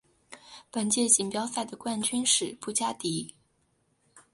[0.71, 3.35] 本届锦标赛的冠军是布加迪。